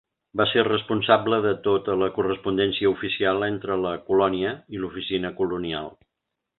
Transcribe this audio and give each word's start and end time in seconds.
Va 0.39 0.45
ser 0.51 0.61
responsable 0.67 1.39
de 1.47 1.51
tota 1.67 1.99
la 2.05 2.09
correspondència 2.17 2.93
oficial 2.95 3.47
entre 3.51 3.79
la 3.87 3.95
colònia 4.11 4.59
i 4.79 4.83
l'oficina 4.85 5.37
colonial. 5.41 5.97